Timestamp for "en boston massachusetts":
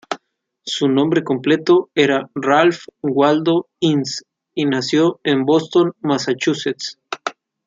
5.23-6.97